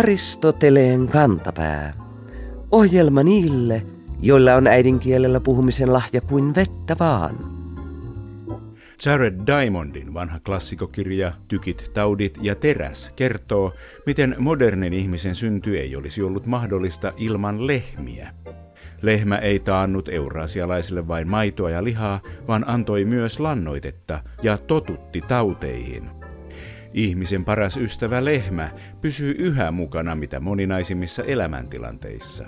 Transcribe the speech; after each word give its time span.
Aristoteleen 0.00 1.08
kantapää. 1.08 1.92
Ohjelma 2.70 3.22
niille, 3.22 3.82
joilla 4.22 4.54
on 4.54 4.66
äidinkielellä 4.66 5.40
puhumisen 5.40 5.92
lahja 5.92 6.20
kuin 6.20 6.54
vettä 6.54 6.96
vaan. 7.00 7.36
Jared 9.06 9.40
Diamondin 9.46 10.14
vanha 10.14 10.40
klassikokirja 10.40 11.32
Tykit, 11.48 11.90
taudit 11.94 12.38
ja 12.42 12.54
teräs 12.54 13.12
kertoo, 13.16 13.72
miten 14.06 14.36
modernin 14.38 14.92
ihmisen 14.92 15.34
synty 15.34 15.78
ei 15.78 15.96
olisi 15.96 16.22
ollut 16.22 16.46
mahdollista 16.46 17.12
ilman 17.16 17.66
lehmiä. 17.66 18.34
Lehmä 19.02 19.36
ei 19.38 19.58
taannut 19.58 20.08
eurasialaisille 20.08 21.08
vain 21.08 21.28
maitoa 21.28 21.70
ja 21.70 21.84
lihaa, 21.84 22.20
vaan 22.48 22.68
antoi 22.68 23.04
myös 23.04 23.40
lannoitetta 23.40 24.22
ja 24.42 24.58
totutti 24.58 25.20
tauteihin. 25.20 26.10
Ihmisen 26.94 27.44
paras 27.44 27.76
ystävä 27.76 28.24
lehmä 28.24 28.70
pysyy 29.00 29.34
yhä 29.38 29.70
mukana 29.70 30.14
mitä 30.14 30.40
moninaisimmissa 30.40 31.24
elämäntilanteissa. 31.24 32.46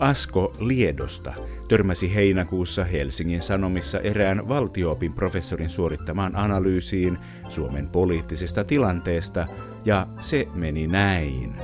Asko 0.00 0.56
Liedosta 0.60 1.34
törmäsi 1.68 2.14
heinäkuussa 2.14 2.84
Helsingin 2.84 3.42
Sanomissa 3.42 4.00
erään 4.00 4.48
valtioopin 4.48 5.12
professorin 5.12 5.70
suorittamaan 5.70 6.36
analyysiin 6.36 7.18
Suomen 7.48 7.88
poliittisesta 7.88 8.64
tilanteesta, 8.64 9.46
ja 9.84 10.06
se 10.20 10.46
meni 10.54 10.86
näin. 10.86 11.54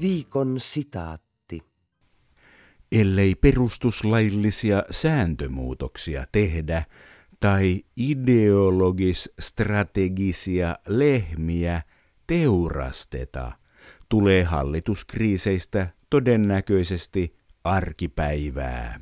Viikon 0.00 0.54
sitaatti 0.58 1.60
ellei 2.92 3.34
perustuslaillisia 3.34 4.82
sääntömuutoksia 4.90 6.24
tehdä 6.32 6.84
tai 7.40 7.82
ideologis-strategisia 7.96 10.76
lehmiä 10.86 11.82
teurasteta, 12.26 13.52
tulee 14.08 14.44
hallituskriiseistä 14.44 15.88
todennäköisesti 16.10 17.36
arkipäivää. 17.64 19.00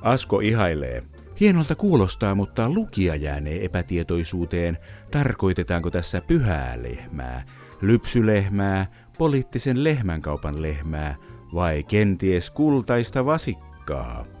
Asko 0.00 0.40
ihailee. 0.40 1.02
Hienolta 1.40 1.74
kuulostaa, 1.74 2.34
mutta 2.34 2.68
lukija 2.68 3.16
jäänee 3.16 3.64
epätietoisuuteen, 3.64 4.78
tarkoitetaanko 5.10 5.90
tässä 5.90 6.20
pyhää 6.20 6.82
lehmää, 6.82 7.44
lypsylehmää, 7.80 8.86
poliittisen 9.18 9.84
lehmänkaupan 9.84 10.62
lehmää 10.62 11.16
vai 11.54 11.82
kenties 11.82 12.50
kultaista 12.50 13.26
vasikkaa? 13.26 14.33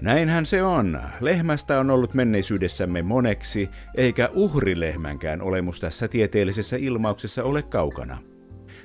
Näinhän 0.00 0.46
se 0.46 0.62
on. 0.62 1.00
Lehmästä 1.20 1.80
on 1.80 1.90
ollut 1.90 2.14
menneisyydessämme 2.14 3.02
moneksi, 3.02 3.70
eikä 3.94 4.28
uhrilehmänkään 4.32 5.42
olemus 5.42 5.80
tässä 5.80 6.08
tieteellisessä 6.08 6.76
ilmauksessa 6.76 7.44
ole 7.44 7.62
kaukana. 7.62 8.18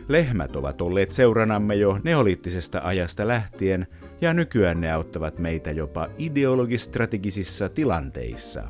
Lehmät 0.07 0.55
ovat 0.55 0.81
olleet 0.81 1.11
seuranamme 1.11 1.75
jo 1.75 1.99
neoliittisesta 2.03 2.81
ajasta 2.83 3.27
lähtien, 3.27 3.87
ja 4.21 4.33
nykyään 4.33 4.81
ne 4.81 4.91
auttavat 4.91 5.39
meitä 5.39 5.71
jopa 5.71 6.09
ideologistrategisissa 6.17 7.69
tilanteissa. 7.69 8.63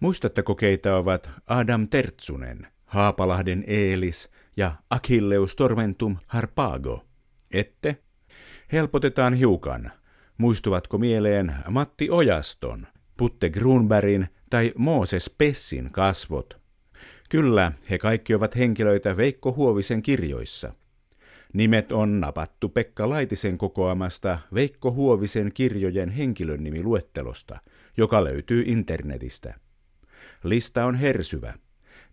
Muistatteko 0.00 0.54
keitä 0.54 0.96
ovat 0.96 1.30
Adam 1.46 1.88
Tertsunen, 1.88 2.66
Haapalahden 2.84 3.64
Eelis 3.66 4.30
ja 4.60 4.72
Achilleus 4.90 5.56
Tormentum 5.56 6.16
Harpago? 6.26 7.04
Ette? 7.50 7.96
Helpotetaan 8.72 9.34
hiukan. 9.34 9.92
Muistuvatko 10.38 10.98
mieleen 10.98 11.54
Matti 11.70 12.10
Ojaston, 12.10 12.86
Putte 13.16 13.50
Grunbergin 13.50 14.28
tai 14.50 14.72
Mooses 14.76 15.34
Pessin 15.38 15.90
kasvot? 15.92 16.60
Kyllä, 17.30 17.72
he 17.90 17.98
kaikki 17.98 18.34
ovat 18.34 18.56
henkilöitä 18.56 19.16
Veikko 19.16 19.52
Huovisen 19.52 20.02
kirjoissa. 20.02 20.74
Nimet 21.52 21.92
on 21.92 22.20
napattu 22.20 22.68
Pekka 22.68 23.08
Laitisen 23.08 23.58
kokoamasta 23.58 24.38
Veikko 24.54 24.92
Huovisen 24.92 25.50
kirjojen 25.54 26.10
henkilönnimiluettelosta, 26.10 27.58
joka 27.96 28.24
löytyy 28.24 28.62
internetistä. 28.66 29.54
Lista 30.44 30.84
on 30.84 30.94
hersyvä. 30.94 31.54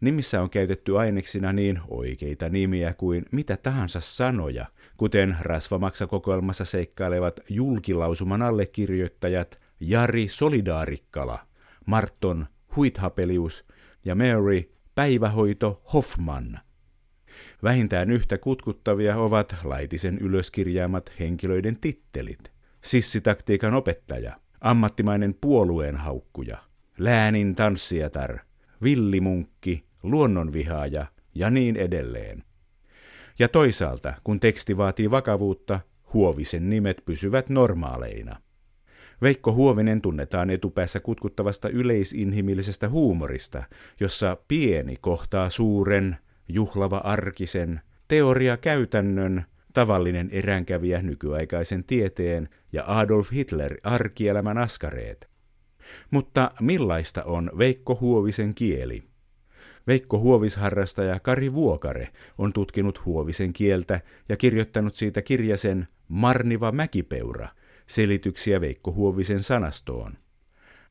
Nimissä 0.02 0.42
on 0.42 0.50
käytetty 0.50 0.98
aineksina 0.98 1.54
niin 1.54 1.80
oikeita 1.88 2.50
nimiä 2.50 2.94
kuin 2.94 3.26
mitä 3.32 3.58
tahansa 3.58 4.00
sanoja, 4.00 4.66
kuten 4.98 5.38
rasvamaksakokoelmassa 5.40 6.66
seikkailevat 6.66 7.40
julkilausuman 7.50 8.42
allekirjoittajat 8.42 9.60
Jari 9.80 10.28
Solidaarikkala, 10.28 11.40
Marton 11.86 12.48
Huithapelius 12.76 13.66
ja 14.06 14.16
Mary 14.16 14.72
Päivähoito 14.96 15.82
Hoffman. 15.94 16.60
Vähintään 17.64 18.12
yhtä 18.12 18.38
kutkuttavia 18.38 19.18
ovat 19.18 19.56
laitisen 19.64 20.18
ylöskirjaamat 20.18 21.12
henkilöiden 21.20 21.78
tittelit. 21.80 22.52
Sissitaktiikan 22.84 23.74
opettaja, 23.74 24.40
ammattimainen 24.62 25.36
puolueen 25.42 25.96
haukkuja, 25.96 26.58
läänin 26.98 27.56
tanssijatar, 27.56 28.40
villimunkki, 28.84 29.87
luonnonvihaaja 30.04 31.06
ja 31.36 31.50
niin 31.50 31.76
edelleen. 31.76 32.44
Ja 33.40 33.48
toisaalta, 33.48 34.14
kun 34.24 34.40
teksti 34.40 34.78
vaatii 34.78 35.12
vakavuutta, 35.12 35.80
Huovisen 36.14 36.70
nimet 36.70 37.02
pysyvät 37.06 37.50
normaaleina. 37.50 38.36
Veikko 39.22 39.54
Huovinen 39.54 40.02
tunnetaan 40.02 40.50
etupäässä 40.50 41.00
kutkuttavasta 41.00 41.70
yleisinhimillisestä 41.70 42.90
huumorista, 42.90 43.64
jossa 44.00 44.38
pieni 44.48 44.96
kohtaa 45.02 45.50
suuren, 45.50 46.18
juhlava 46.48 46.98
arkisen, 46.98 47.82
teoria 48.08 48.58
käytännön, 48.58 49.46
tavallinen 49.74 50.30
eränkävijä 50.32 51.02
nykyaikaisen 51.02 51.84
tieteen 51.84 52.50
ja 52.74 52.84
Adolf 52.88 53.32
Hitler 53.32 53.78
arkielämän 53.84 54.58
askareet– 54.58 55.30
mutta 56.12 56.52
millaista 56.62 57.24
on 57.24 57.52
Veikko 57.58 57.98
Huovisen 58.02 58.56
kieli? 58.56 59.04
Veikko 59.88 60.20
Huovisharrastaja 60.20 61.20
Kari 61.20 61.54
Vuokare 61.54 62.08
on 62.38 62.54
tutkinut 62.54 63.06
Huovisen 63.06 63.54
kieltä 63.54 64.02
ja 64.30 64.38
kirjoittanut 64.38 64.96
siitä 64.96 65.22
kirjasen 65.22 65.88
Marniva 66.08 66.72
Mäkipeura, 66.72 67.48
selityksiä 67.88 68.62
Veikko 68.62 68.92
Huovisen 68.92 69.44
sanastoon. 69.44 70.14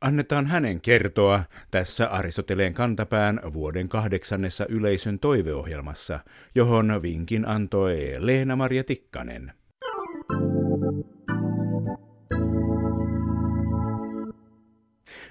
Annetaan 0.00 0.46
hänen 0.46 0.80
kertoa 0.80 1.44
tässä 1.70 2.08
Aristoteleen 2.08 2.74
kantapään 2.74 3.40
vuoden 3.52 3.88
kahdeksannessa 3.88 4.66
yleisön 4.68 5.18
toiveohjelmassa, 5.18 6.20
johon 6.54 7.02
vinkin 7.02 7.48
antoi 7.48 8.14
Leena-Maria 8.18 8.84
Tikkanen. 8.84 9.52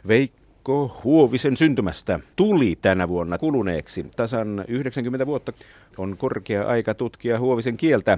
Veikko 0.07 0.44
Huovisen 1.03 1.57
syntymästä 1.57 2.19
tuli 2.35 2.77
tänä 2.81 3.07
vuonna 3.07 3.37
kuluneeksi. 3.37 4.05
Tasan 4.15 4.65
90 4.67 5.25
vuotta 5.25 5.53
on 5.97 6.17
korkea 6.17 6.67
aika 6.67 6.93
tutkia 6.93 7.39
Huovisen 7.39 7.77
kieltä. 7.77 8.17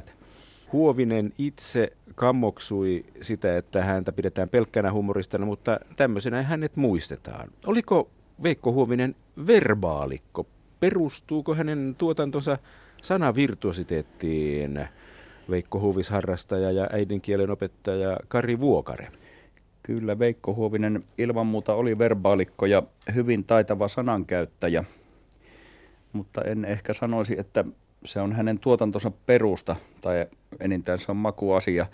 Huovinen 0.74 1.34
itse 1.38 1.94
kammoksui 2.16 3.06
sitä, 3.22 3.58
että 3.58 3.84
häntä 3.84 4.12
pidetään 4.12 4.50
pelkkänä 4.50 4.92
humoristana, 4.92 5.46
mutta 5.46 5.80
tämmöisenä 5.96 6.44
hänet 6.44 6.76
muistetaan. 6.76 7.50
Oliko 7.66 8.10
Veikko 8.44 8.72
Huovinen 8.72 9.16
verbaalikko? 9.48 10.48
Perustuuko 10.80 11.56
hänen 11.56 11.96
tuotantonsa 11.98 12.58
sanavirtuositeettiin? 13.02 14.88
Veikko 15.50 15.80
Huovisharrastaja 15.80 16.72
ja 16.72 16.88
äidinkielen 16.92 17.50
opettaja 17.50 18.18
Kari 18.28 18.60
Vuokare. 18.60 19.12
Kyllä 19.88 20.20
Veikko 20.20 20.54
Huovinen 20.54 21.04
ilman 21.18 21.48
muuta 21.48 21.74
oli 21.74 21.98
verbaalikko 21.98 22.66
ja 22.66 22.84
hyvin 23.16 23.44
taitava 23.44 23.88
sanankäyttäjä, 23.88 24.84
mutta 26.14 26.42
en 26.42 26.66
ehkä 26.66 26.94
sanoisi, 26.94 27.40
että 27.40 27.66
se 28.06 28.22
on 28.22 28.34
hänen 28.34 28.60
tuotantonsa 28.60 29.12
perusta 29.26 29.76
tai 30.02 30.26
enintään 30.60 31.00
se 31.00 31.12
on 31.12 31.18
makuasia. 31.18 31.86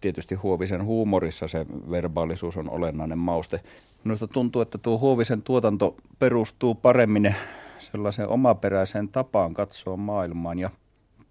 Tietysti 0.00 0.34
Huovisen 0.34 0.84
huumorissa 0.84 1.48
se 1.48 1.66
verbaalisuus 1.90 2.56
on 2.56 2.70
olennainen 2.70 3.18
mauste. 3.18 3.60
Minusta 4.04 4.28
tuntuu, 4.28 4.62
että 4.62 4.78
tuo 4.78 4.98
Huovisen 4.98 5.42
tuotanto 5.42 5.96
perustuu 6.18 6.74
paremmin 6.74 7.34
sellaiseen 7.78 8.28
omaperäiseen 8.28 9.08
tapaan 9.08 9.54
katsoa 9.54 9.96
maailmaan 9.96 10.58
ja 10.58 10.70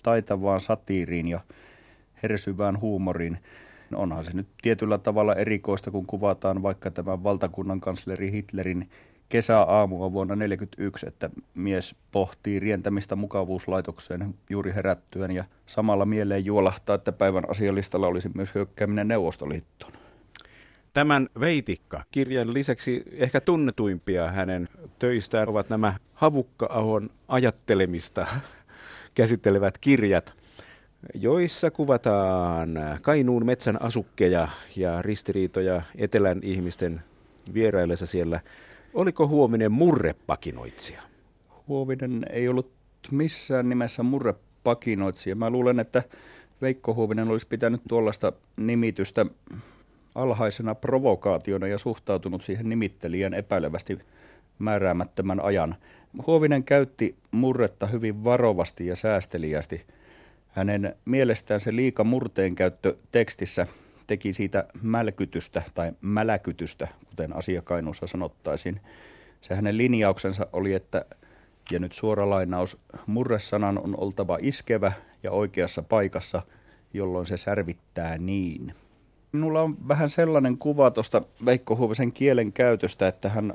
taitavaan 0.04 0.62
satiiriin 0.62 1.28
ja 1.28 1.40
hersyvään 2.24 2.82
huumoriin. 2.82 3.38
No 3.90 4.00
onhan 4.00 4.26
se 4.26 4.32
nyt 4.34 4.48
tietyllä 4.62 4.98
tavalla 4.98 5.36
erikoista, 5.36 5.92
kun 5.92 6.06
kuvataan 6.06 6.64
vaikka 6.64 6.92
tämän 6.92 7.24
valtakunnan 7.24 7.80
kansleri 7.82 8.32
Hitlerin 8.32 8.90
kesäaamua 9.30 10.14
vuonna 10.14 10.36
1941, 10.36 11.08
että 11.08 11.30
mies 11.54 11.96
pohtii 12.12 12.60
rientämistä 12.60 13.16
mukavuuslaitokseen 13.16 14.36
juuri 14.50 14.74
herättyen 14.76 15.32
ja 15.32 15.44
samalla 15.66 16.06
mieleen 16.06 16.46
juolahtaa, 16.46 16.96
että 16.96 17.12
päivän 17.12 17.50
asialistalla 17.50 18.08
olisi 18.08 18.30
myös 18.34 18.56
hyökkääminen 18.56 19.08
Neuvostoliittoon. 19.08 19.94
Tämän 20.94 21.30
Veitikka-kirjan 21.40 22.54
lisäksi 22.54 23.04
ehkä 23.12 23.42
tunnetuimpia 23.42 24.32
hänen 24.32 24.70
töistään 25.00 25.50
ovat 25.50 25.70
nämä 25.70 25.94
Havukka-ahon 26.14 27.10
ajattelemista 27.28 28.28
käsittelevät 29.16 29.78
kirjat, 29.78 30.34
joissa 31.14 31.72
kuvataan 31.72 32.70
Kainuun 33.02 33.46
metsän 33.46 33.82
asukkeja 33.82 34.48
ja 34.76 35.02
ristiriitoja 35.02 35.82
etelän 35.96 36.40
ihmisten 36.44 37.02
vieraillessa 37.54 38.06
siellä. 38.06 38.40
Oliko 38.94 39.28
Huominen 39.28 39.72
murrepakinoitsija? 39.72 41.02
Huovinen 41.68 42.26
ei 42.30 42.48
ollut 42.48 42.72
missään 43.12 43.70
nimessä 43.70 44.04
murrepakinoitsija. 44.04 45.36
Mä 45.36 45.50
luulen, 45.50 45.80
että 45.80 46.04
Veikko 46.62 46.94
Huovinen 46.94 47.28
olisi 47.28 47.48
pitänyt 47.48 47.82
tuollaista 47.90 48.34
nimitystä 48.58 49.26
alhaisena 50.16 50.76
provokaationa 50.76 51.68
ja 51.68 51.78
suhtautunut 51.78 52.44
siihen 52.44 52.70
nimittelijän 52.70 53.34
epäilevästi 53.34 54.00
määräämättömän 54.60 55.40
ajan. 55.40 55.76
Huovinen 56.28 56.64
käytti 56.64 57.16
murretta 57.32 57.88
hyvin 57.88 58.24
varovasti 58.24 58.88
ja 58.88 58.96
säästeliästi. 58.96 59.86
Hänen 60.58 60.96
mielestään 61.06 61.60
se 61.60 61.76
liika 61.76 62.04
murteen 62.04 62.56
käyttö 62.56 62.96
tekstissä 63.12 63.68
teki 64.08 64.34
siitä 64.34 64.68
mälkytystä 64.82 65.62
tai 65.74 65.92
mäläkytystä, 66.02 66.88
kuten 67.10 67.36
asiakainuussa 67.36 68.08
sanottaisiin. 68.08 68.82
Se 69.42 69.56
hänen 69.56 69.78
linjauksensa 69.78 70.48
oli, 70.54 70.74
että, 70.74 71.06
ja 71.72 71.80
nyt 71.80 71.92
suora 71.92 72.30
lainaus, 72.30 72.78
murresanan 73.08 73.80
on 73.80 73.96
oltava 74.00 74.38
iskevä 74.42 74.92
ja 75.24 75.32
oikeassa 75.32 75.82
paikassa, 75.82 76.42
jolloin 76.94 77.26
se 77.26 77.38
särvittää 77.38 78.18
niin. 78.18 78.74
Minulla 79.32 79.62
on 79.62 79.88
vähän 79.88 80.10
sellainen 80.10 80.58
kuva 80.58 80.92
tuosta 80.92 81.22
Veikko 81.46 81.76
Huovisen 81.76 82.12
kielen 82.12 82.54
käytöstä, 82.54 83.08
että 83.08 83.30
hän 83.30 83.54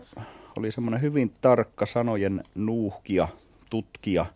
oli 0.56 0.72
semmoinen 0.72 1.00
hyvin 1.00 1.32
tarkka 1.40 1.87
sanojen 1.87 2.43
nuuhkia, 2.54 3.28
tutkija. 3.70 4.26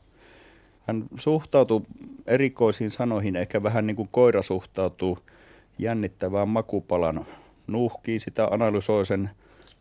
Hän 0.87 1.05
suhtautui 1.19 1.83
erikoisiin 2.27 2.91
sanoihin, 2.91 3.37
ehkä 3.37 3.62
vähän 3.62 3.87
niin 3.87 3.97
kuin 3.97 4.09
koira 4.12 4.43
suhtautuu 4.43 5.19
jännittävään 5.79 6.49
makupalan. 6.49 7.27
Nuuhkii 7.67 8.21
sitä, 8.21 8.49
analysoi 8.50 9.06
sen, 9.06 9.31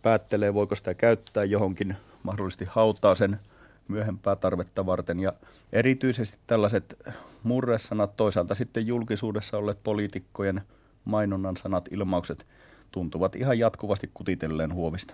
päättelee 0.02 0.54
voiko 0.54 0.76
sitä 0.76 0.94
käyttää 0.94 1.44
johonkin, 1.44 1.96
mahdollisesti 2.24 2.66
hautaa 2.70 3.16
sen 3.16 3.40
myöhempää 3.88 4.36
tarvetta 4.36 4.86
varten. 4.86 5.20
Ja 5.20 5.34
erityisesti 5.74 6.38
tällaiset 6.48 6.98
murresanat, 7.44 8.18
toisaalta 8.18 8.56
sitten 8.56 8.88
julkisuudessa 8.88 9.58
olleet 9.58 9.84
poliitikkojen– 9.84 10.62
mainonnan 11.06 11.58
sanat, 11.58 11.88
ilmaukset 11.92 12.48
tuntuvat 12.92 13.36
ihan 13.36 13.60
jatkuvasti 13.60 14.10
kutitelleen 14.14 14.74
huovista. 14.74 15.14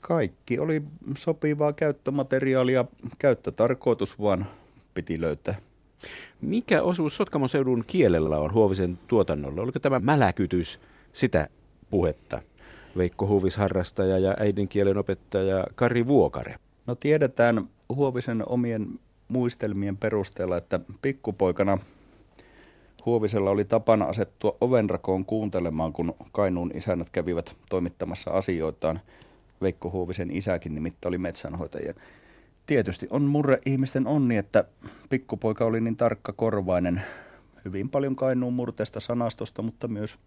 Kaikki 0.00 0.58
oli 0.58 0.82
sopivaa 1.18 1.72
käyttömateriaalia, 1.72 2.84
käyttötarkoitus 3.18 4.20
vaan 4.20 4.46
piti 4.96 5.20
löytää. 5.20 5.54
Mikä 6.40 6.82
osuus 6.82 7.16
Sotkamon 7.16 7.48
seudun 7.48 7.84
kielellä 7.86 8.38
on 8.38 8.52
Huovisen 8.52 8.98
tuotannolla? 9.06 9.62
Oliko 9.62 9.78
tämä 9.78 10.00
mäläkytys 10.00 10.80
sitä 11.12 11.48
puhetta? 11.90 12.42
Veikko 12.96 13.26
Huovis 13.26 13.56
harrastaja 13.56 14.18
ja 14.18 14.34
äidinkielen 14.38 14.96
opettaja 14.96 15.66
Kari 15.74 16.06
Vuokare. 16.06 16.56
No 16.86 16.94
tiedetään 16.94 17.68
Huovisen 17.88 18.42
omien 18.48 18.86
muistelmien 19.28 19.96
perusteella, 19.96 20.56
että 20.56 20.80
pikkupoikana– 21.02 21.78
Huovisella 23.06 23.50
oli 23.50 23.64
tapana 23.64 24.04
asettua 24.04 24.56
ovenrakoon 24.60 25.24
kuuntelemaan, 25.24 25.92
kun 25.92 26.14
Kainuun 26.32 26.70
isännät 26.74 27.10
kävivät 27.10 27.56
toimittamassa 27.70 28.30
asioitaan. 28.30 29.00
Veikko 29.62 29.90
Huovisen 29.90 30.30
isäkin 30.30 30.74
nimittäin 30.74 31.10
oli 31.10 31.18
metsänhoitaja. 31.18 31.94
Tietysti 32.66 33.06
on 33.10 33.22
murre 33.22 33.58
ihmisten 33.66 34.06
onni, 34.06 34.36
että 34.36 34.64
pikkupoika 35.10 35.64
oli 35.64 35.80
niin 35.80 35.96
tarkka 35.96 36.32
korvainen 36.32 37.02
hyvin 37.64 37.88
paljon 37.88 38.16
Kainuun 38.16 38.54
murteesta 38.54 39.00
sanastosta, 39.00 39.62
mutta 39.62 39.88
myös 39.88 40.18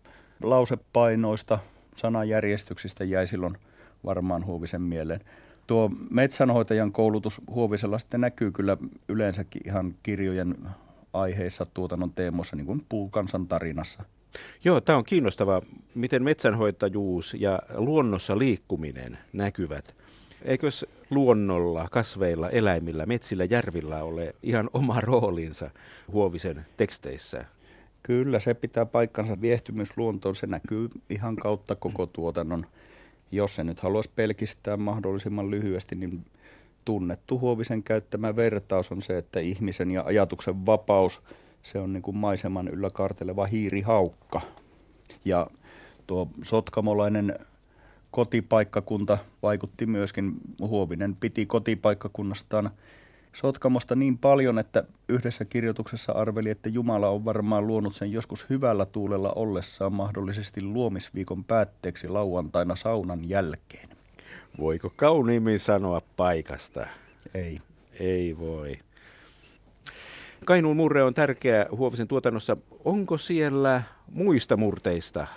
lausepainoista, 0.44 1.60
sanajärjestyksistä 1.96 3.04
jäi 3.04 3.28
silloin 3.28 3.58
varmaan 4.06 4.46
Huovisen 4.46 4.82
mieleen. 4.82 5.20
Tuo 5.68 5.92
metsänhoitajan 6.10 6.92
koulutus 6.92 7.42
Huovisella 7.50 8.00
sitten 8.00 8.22
näkyy 8.22 8.52
kyllä 8.52 8.78
yleensäkin 9.10 9.62
ihan 9.66 9.96
kirjojen 10.04 10.56
aiheissa 11.14 11.66
tuotannon 11.74 12.14
teemoissa, 12.14 12.56
niin 12.56 12.66
kuin 12.66 12.86
puukansan 12.90 13.48
tarinassa. 13.48 14.04
Joo, 14.64 14.82
tämä 14.82 14.98
on 14.98 15.04
kiinnostavaa, 15.04 15.62
miten 15.96 16.24
metsänhoitajuus 16.24 17.36
ja 17.40 17.60
luonnossa 17.76 18.38
liikkuminen 18.38 19.18
näkyvät. 19.34 19.96
Eikös 20.42 20.86
luonnolla, 21.10 21.88
kasveilla, 21.92 22.50
eläimillä, 22.50 23.06
metsillä, 23.06 23.44
järvillä 23.44 24.04
ole 24.04 24.36
ihan 24.44 24.70
oma 24.74 25.02
roolinsa 25.02 25.72
Huovisen 26.12 26.66
teksteissä? 26.78 27.46
Kyllä, 28.04 28.40
se 28.40 28.54
pitää 28.54 28.86
paikkansa. 28.86 29.42
Viehtymys 29.42 29.98
luontoon, 29.98 30.36
se 30.36 30.48
näkyy 30.48 30.90
ihan 31.10 31.36
kautta 31.36 31.76
koko 31.76 32.06
tuotannon. 32.06 32.66
Jos 33.32 33.56
se 33.56 33.64
nyt 33.64 33.80
haluaisi 33.80 34.12
pelkistää 34.16 34.78
mahdollisimman 34.78 35.52
lyhyesti, 35.52 35.96
niin 35.96 36.26
tunnettu 36.86 37.40
Huovisen 37.40 37.84
käyttämä 37.84 38.36
vertaus 38.36 38.92
on 38.92 39.02
se, 39.02 39.18
että 39.18 39.40
ihmisen 39.40 39.92
ja 39.92 40.04
ajatuksen 40.06 40.66
vapaus, 40.66 41.22
se 41.64 41.80
on 41.80 41.94
niin 41.94 42.04
kuin 42.04 42.18
maiseman 42.18 42.68
yllä 42.68 42.90
karteleva 42.90 43.46
hiirihaukka. 43.46 44.42
Ja 45.26 45.48
tuo 46.08 46.28
sotkamolainen 46.44 47.40
kotipaikkakunta 48.12 49.18
vaikutti 49.44 49.86
myöskin, 49.86 50.34
Huovinen 50.62 51.16
piti 51.16 51.46
kotipaikkakunnastaan 51.46 52.70
Sotkamosta 53.34 53.96
niin 53.96 54.18
paljon, 54.18 54.60
että 54.60 54.84
yhdessä 55.10 55.46
kirjoituksessa 55.46 56.12
arveli, 56.12 56.50
että 56.50 56.70
Jumala 56.70 57.10
on 57.10 57.26
varmaan 57.26 57.68
luonut 57.68 57.96
sen 57.96 58.12
joskus 58.12 58.50
hyvällä 58.50 58.86
tuulella 58.86 59.34
ollessaan 59.36 59.94
mahdollisesti 59.94 60.62
luomisviikon 60.62 61.44
päätteeksi 61.44 62.08
lauantaina 62.08 62.76
saunan 62.76 63.30
jälkeen. 63.30 63.90
Voiko 64.60 64.94
kauniimmin 64.96 65.60
sanoa 65.60 66.02
paikasta? 66.18 66.88
Ei. 67.34 67.62
Ei 68.00 68.38
voi. 68.38 68.80
Kainuun 70.46 70.76
murre 70.76 71.04
on 71.04 71.14
tärkeä 71.14 71.66
Huovisen 71.72 72.08
tuotannossa. 72.08 72.58
Onko 72.86 73.18
siellä 73.18 73.84
muista 74.12 74.58
murteista 74.58 75.28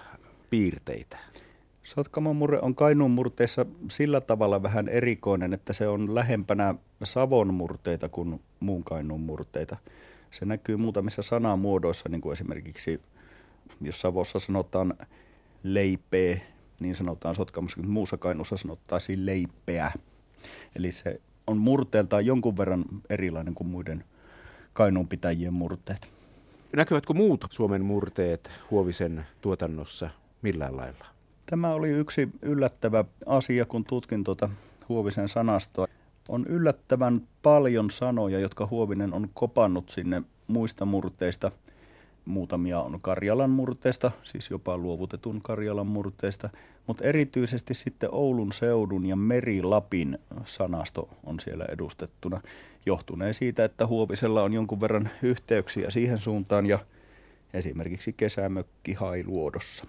piirteitä? 0.51 1.32
Sotkamon 1.95 2.37
murre 2.37 2.59
on 2.63 2.75
Kainuun 2.75 3.11
murteissa 3.11 3.67
sillä 3.91 4.21
tavalla 4.21 4.63
vähän 4.63 4.89
erikoinen, 4.89 5.53
että 5.53 5.73
se 5.73 5.89
on 5.89 6.15
lähempänä 6.15 6.75
Savon 7.05 7.55
murteita 7.55 8.09
kuin 8.09 8.41
muun 8.61 8.85
Kainuun 8.85 9.21
murteita. 9.21 9.77
Se 10.31 10.45
näkyy 10.45 10.77
muutamissa 10.77 11.23
sanamuodoissa, 11.23 12.09
niin 12.09 12.21
kuin 12.21 12.33
esimerkiksi 12.33 13.01
jos 13.81 14.01
Savossa 14.01 14.39
sanotaan 14.39 14.95
leipee, 15.63 16.43
niin 16.81 16.97
sanotaan 16.97 17.35
Sotkamossa, 17.35 17.83
muussa 17.83 18.17
Kainuussa 18.17 18.57
sanottaisiin 18.57 19.27
leippeä. 19.27 19.93
Eli 20.77 20.93
se 20.93 21.21
on 21.47 21.57
murteeltaan 21.57 22.27
jonkun 22.27 22.57
verran 22.57 22.85
erilainen 23.11 23.55
kuin 23.55 23.69
muiden 23.69 24.05
Kainuun 24.73 25.09
pitäjien 25.09 25.55
murteet. 25.55 26.09
Näkyvätkö 26.77 27.13
muut 27.13 27.45
Suomen 27.51 27.85
murteet 27.85 28.51
Huovisen 28.71 29.27
tuotannossa 29.41 30.11
millään 30.43 30.77
lailla? 30.77 31.12
Tämä 31.53 31.75
oli 31.75 31.89
yksi 31.89 32.29
yllättävä 32.43 33.05
asia, 33.27 33.65
kun 33.65 33.85
tutkin 33.85 34.25
tuota 34.25 34.49
Huovisen 34.89 35.29
sanastoa. 35.29 35.87
On 36.29 36.47
yllättävän 36.47 37.23
paljon 37.43 37.91
sanoja, 37.91 38.39
jotka 38.39 38.67
Huovinen 38.67 39.15
on 39.15 39.29
kopannut 39.35 39.89
sinne 39.89 40.23
muista 40.47 40.85
murteista– 40.85 41.53
Muutamia 42.25 42.81
on 42.81 42.99
Karjalan 43.03 43.51
murteesta, 43.51 44.11
siis 44.23 44.51
jopa 44.51 44.79
luovutetun 44.79 45.41
Karjalan 45.43 45.87
murteesta, 45.87 46.51
mutta 46.87 47.05
erityisesti 47.05 47.75
sitten 47.75 48.09
Oulun 48.13 48.53
seudun 48.53 49.07
ja 49.07 49.17
Merilapin 49.17 50.19
sanasto 50.45 51.09
on 51.25 51.41
siellä 51.41 51.65
edustettuna. 51.65 52.41
Johtuneen 52.87 53.35
siitä, 53.35 53.65
että 53.65 53.87
Huovisella 53.87 54.43
on 54.43 54.53
jonkun 54.53 54.81
verran 54.81 55.09
yhteyksiä 55.23 55.91
siihen 55.91 56.19
suuntaan 56.19 56.67
ja 56.67 56.79
esimerkiksi 57.55 58.13
kesämökki 58.13 58.93
Hailuodossa. 58.93 59.87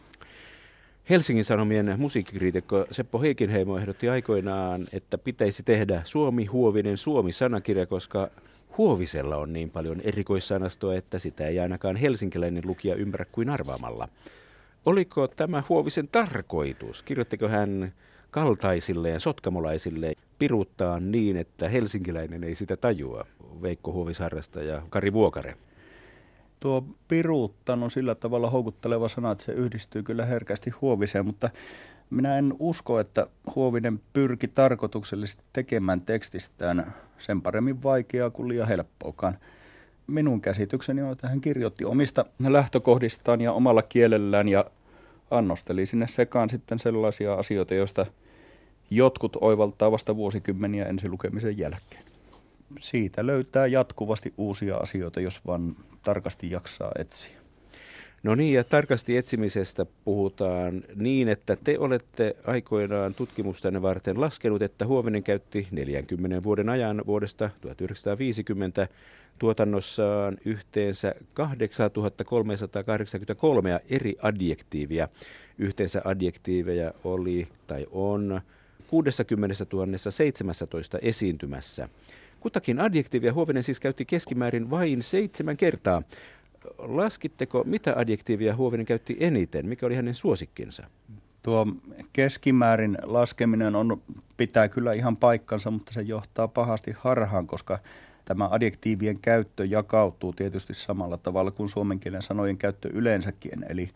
Helsingin 1.09 1.45
Sanomien 1.45 1.95
musiikkikriitikko 1.97 2.85
Seppo 2.91 3.21
Heikinheimo 3.21 3.77
ehdotti 3.77 4.09
aikoinaan, 4.09 4.85
että 4.93 5.17
pitäisi 5.17 5.63
tehdä 5.63 6.01
Suomi 6.05 6.45
Huovinen 6.45 6.97
Suomi-sanakirja, 6.97 7.85
koska 7.85 8.29
Huovisella 8.77 9.37
on 9.37 9.53
niin 9.53 9.69
paljon 9.69 10.01
erikoissanastoa, 10.01 10.95
että 10.95 11.19
sitä 11.19 11.47
ei 11.47 11.59
ainakaan 11.59 11.95
helsinkiläinen 11.95 12.67
lukija 12.67 12.95
ymmärrä 12.95 13.25
kuin 13.31 13.49
arvaamalla. 13.49 14.07
Oliko 14.85 15.27
tämä 15.27 15.63
Huovisen 15.69 16.07
tarkoitus? 16.07 17.03
Kirjoittiko 17.03 17.47
hän 17.47 17.93
kaltaisilleen 18.31 19.19
sotkamolaisille 19.19 20.13
piruuttaa 20.39 20.99
niin, 20.99 21.37
että 21.37 21.69
helsinkiläinen 21.69 22.43
ei 22.43 22.55
sitä 22.55 22.77
tajua? 22.77 23.25
Veikko 23.61 23.91
Huovisharrasta 23.91 24.63
ja 24.63 24.81
Kari 24.89 25.13
Vuokare. 25.13 25.55
Tuo 26.63 26.85
piruuttanut 27.07 27.83
on 27.83 27.91
sillä 27.91 28.15
tavalla 28.15 28.49
houkutteleva 28.49 29.09
sana, 29.09 29.31
että 29.31 29.43
se 29.43 29.51
yhdistyy 29.51 30.03
kyllä 30.03 30.25
herkästi 30.25 30.69
huoviseen, 30.69 31.25
mutta 31.25 31.49
minä 32.09 32.37
en 32.37 32.53
usko, 32.59 32.99
että 32.99 33.27
Huovinen 33.55 33.99
pyrki 34.13 34.47
tarkoituksellisesti 34.47 35.43
tekemään 35.53 36.01
tekstistään 36.01 36.93
sen 37.19 37.41
paremmin 37.41 37.83
vaikeaa 37.83 38.29
kuin 38.29 38.47
liian 38.47 38.67
helppoakaan. 38.67 39.37
Minun 40.07 40.41
käsitykseni 40.41 41.01
on, 41.01 41.11
että 41.11 41.27
hän 41.27 41.41
kirjoitti 41.41 41.85
omista 41.85 42.25
lähtökohdistaan 42.39 43.41
ja 43.41 43.51
omalla 43.51 43.81
kielellään 43.81 44.47
ja 44.47 44.65
annosteli 45.31 45.85
sinne 45.85 46.07
sekaan 46.07 46.49
sitten 46.49 46.79
sellaisia 46.79 47.33
asioita, 47.33 47.73
joista 47.73 48.05
jotkut 48.89 49.37
oivaltaa 49.41 49.91
vasta 49.91 50.15
vuosikymmeniä 50.15 50.85
ensilukemisen 50.85 51.57
jälkeen. 51.57 52.12
Siitä 52.79 53.25
löytää 53.25 53.67
jatkuvasti 53.67 54.33
uusia 54.37 54.77
asioita, 54.77 55.21
jos 55.21 55.41
vaan 55.47 55.73
tarkasti 56.03 56.51
jaksaa 56.51 56.91
etsiä. 56.99 57.43
No 58.23 58.35
niin, 58.35 58.53
ja 58.53 58.63
tarkasti 58.63 59.17
etsimisestä 59.17 59.85
puhutaan 60.05 60.83
niin, 60.95 61.29
että 61.29 61.55
te 61.55 61.79
olette 61.79 62.35
aikoinaan 62.45 63.13
tutkimustanne 63.13 63.81
varten 63.81 64.21
laskenut, 64.21 64.61
että 64.61 64.85
Huovinen 64.85 65.23
käytti 65.23 65.67
40 65.71 66.43
vuoden 66.43 66.69
ajan 66.69 67.03
vuodesta 67.05 67.49
1950 67.61 68.87
tuotannossaan 69.39 70.37
yhteensä 70.45 71.15
8383 71.33 73.81
eri 73.89 74.15
adjektiivia. 74.21 75.07
Yhteensä 75.57 76.01
adjektiiveja 76.05 76.93
oli 77.03 77.47
tai 77.67 77.87
on 77.91 78.41
60 78.87 79.55
17 80.09 80.97
esiintymässä. 81.01 81.89
Kutakin 82.43 82.79
adjektiivia 82.79 83.33
Huovinen 83.33 83.63
siis 83.63 83.79
käytti 83.79 84.05
keskimäärin 84.05 84.69
vain 84.69 85.03
seitsemän 85.03 85.57
kertaa. 85.57 86.01
Laskitteko, 86.77 87.63
mitä 87.63 87.93
adjektiivia 87.97 88.55
Huovinen 88.55 88.85
käytti 88.85 89.17
eniten? 89.19 89.67
Mikä 89.67 89.85
oli 89.85 89.95
hänen 89.95 90.15
suosikkinsa? 90.15 90.83
Tuo 91.43 91.67
keskimäärin 92.13 92.97
laskeminen 93.03 93.75
on, 93.75 94.01
pitää 94.37 94.69
kyllä 94.69 94.93
ihan 94.93 95.17
paikkansa, 95.17 95.71
mutta 95.71 95.93
se 95.93 96.01
johtaa 96.01 96.47
pahasti 96.47 96.95
harhaan, 96.99 97.47
koska 97.47 97.79
tämä 98.25 98.49
adjektiivien 98.51 99.19
käyttö 99.19 99.65
jakautuu 99.65 100.33
tietysti 100.33 100.73
samalla 100.73 101.17
tavalla 101.17 101.51
kuin 101.51 101.69
suomen 101.69 101.99
kielen 101.99 102.21
sanojen 102.21 102.57
käyttö 102.57 102.89
yleensäkin. 102.93 103.65
Eli 103.69 103.89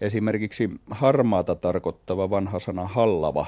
Esimerkiksi 0.00 0.70
harmaata 0.90 1.54
tarkoittava 1.54 2.30
vanha 2.30 2.58
sana 2.58 2.86
hallava 2.86 3.46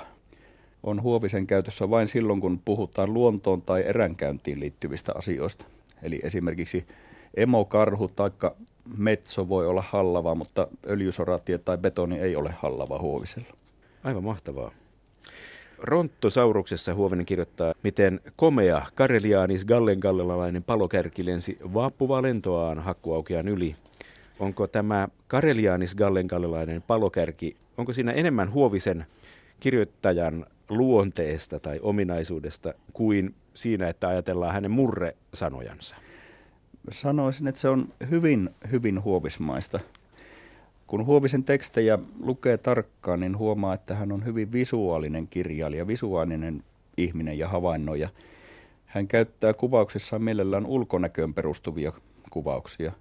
on 0.85 1.03
Huovisen 1.03 1.47
käytössä 1.47 1.91
vain 1.91 2.09
silloin, 2.09 2.41
kun 2.41 2.61
puhutaan 2.65 3.15
luontoon 3.15 3.63
tai 3.63 3.83
eränkäyntiin 3.87 4.61
liittyvistä 4.61 5.13
asioista. 5.15 5.65
Eli 6.03 6.21
esimerkiksi 6.23 6.87
emokarhu 7.37 8.09
tai 8.09 8.31
metso 8.99 9.49
voi 9.49 9.67
olla 9.67 9.85
hallava, 9.89 10.35
mutta 10.35 10.69
öljysoratie 10.87 11.59
tai 11.59 11.79
betoni 11.79 12.19
ei 12.19 12.37
ole 12.37 12.55
hallava 12.59 12.99
Huovisella. 12.99 13.49
Aivan 14.05 14.25
mahtavaa. 14.25 14.71
Ronttosauruksessa 15.79 16.95
Huovinen 16.95 17.27
kirjoittaa, 17.27 17.75
miten 17.83 18.21
komea 18.37 18.87
kareliaanis 18.95 19.65
gallengallelalainen 19.65 20.63
palokärki 20.63 21.27
lensi 21.27 21.59
vaappuvaa 21.75 22.23
lentoaan 22.23 22.79
hakkuaukean 22.79 23.49
yli. 23.49 23.75
Onko 24.39 24.67
tämä 24.67 25.09
kareliaanis 25.29 25.95
gallengallelainen 25.95 26.83
palokärki, 26.83 27.57
onko 27.79 27.93
siinä 27.93 28.13
enemmän 28.13 28.53
Huovisen 28.53 29.07
kirjoittajan 29.61 30.47
luonteesta 30.69 31.61
tai 31.61 31.81
ominaisuudesta 31.83 32.75
kuin 32.93 33.35
siinä, 33.55 33.89
että 33.89 34.09
ajatellaan 34.09 34.53
hänen 34.53 34.71
murre-sanojansa? 34.71 35.97
Sanoisin, 36.91 37.47
että 37.47 37.61
se 37.61 37.69
on 37.69 37.89
hyvin, 38.11 38.51
hyvin 38.71 39.05
huovismaista. 39.05 39.81
Kun 40.87 41.07
Huovisen 41.07 41.45
tekstejä 41.45 41.99
lukee 42.21 42.59
tarkkaan, 42.59 43.21
niin 43.21 43.39
huomaa, 43.39 43.75
että 43.75 43.95
hän 43.95 44.13
on 44.13 44.25
hyvin 44.25 44.53
visuaalinen 44.53 45.29
kirjailija, 45.29 45.87
visuaalinen 45.87 46.65
ihminen 46.97 47.39
ja 47.39 47.49
havainnoija. 47.49 48.09
Hän 48.87 49.09
käyttää 49.09 49.55
kuvauksissaan 49.55 50.23
mielellään 50.23 50.67
ulkonäköön 50.67 51.35
perustuvia 51.35 51.93
kuvauksia. 52.31 52.93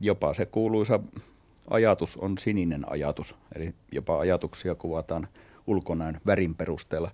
Jopa 0.00 0.34
se 0.34 0.46
kuuluisa 0.46 1.00
ajatus 1.70 2.16
on 2.16 2.38
sininen 2.38 2.92
ajatus, 2.92 3.34
eli 3.54 3.74
jopa 3.92 4.18
ajatuksia 4.18 4.74
kuvataan 4.74 5.28
ulkonäön 5.66 6.20
värin 6.26 6.54
perusteella. 6.54 7.10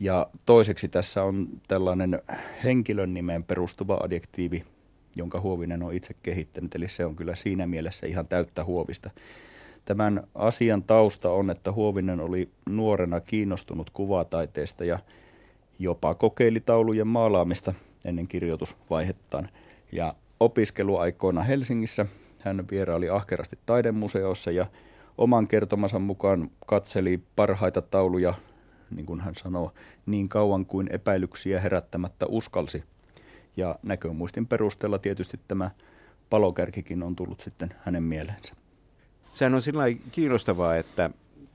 Ja 0.00 0.26
toiseksi 0.46 0.88
tässä 0.88 1.22
on 1.22 1.48
tällainen 1.68 2.22
henkilön 2.64 3.14
nimeen 3.14 3.44
perustuva 3.44 4.00
adjektiivi, 4.02 4.64
jonka 5.16 5.40
Huovinen 5.40 5.82
on 5.82 5.94
itse 5.94 6.14
kehittänyt, 6.22 6.74
eli 6.74 6.88
se 6.88 7.06
on 7.06 7.16
kyllä 7.16 7.34
siinä 7.34 7.66
mielessä 7.66 8.06
ihan 8.06 8.26
täyttä 8.28 8.64
Huovista. 8.64 9.10
Tämän 9.84 10.22
asian 10.34 10.82
tausta 10.82 11.30
on, 11.30 11.50
että 11.50 11.72
Huovinen 11.72 12.20
oli 12.20 12.48
nuorena 12.68 13.20
kiinnostunut 13.20 13.90
kuvataiteesta 13.90 14.84
ja 14.84 14.98
jopa 15.78 16.14
kokeili 16.14 16.60
taulujen 16.60 17.06
maalaamista 17.06 17.74
ennen 18.04 18.28
kirjoitusvaihettaan. 18.28 19.48
Ja 19.92 20.14
opiskeluaikoina 20.40 21.42
Helsingissä 21.42 22.06
hän 22.40 22.64
vieraili 22.70 23.08
ahkerasti 23.08 23.58
taidemuseossa 23.66 24.50
ja 24.50 24.66
oman 25.22 25.48
kertomansa 25.48 25.98
mukaan 25.98 26.50
katseli 26.66 27.20
parhaita 27.36 27.82
tauluja, 27.82 28.34
niin 28.90 29.06
kuin 29.06 29.20
hän 29.20 29.34
sanoo, 29.34 29.72
niin 30.06 30.28
kauan 30.28 30.66
kuin 30.66 30.88
epäilyksiä 30.92 31.60
herättämättä 31.60 32.26
uskalsi. 32.26 32.84
Ja 33.56 33.78
näkömuistin 33.82 34.46
perusteella 34.46 34.98
tietysti 34.98 35.40
tämä 35.48 35.70
palokärkikin 36.30 37.02
on 37.02 37.16
tullut 37.16 37.40
sitten 37.40 37.74
hänen 37.80 38.02
mieleensä. 38.02 38.54
Sehän 39.32 39.54
on 39.54 39.62
sillä 39.62 39.84
kiinnostavaa, 40.12 40.76
että 40.76 41.10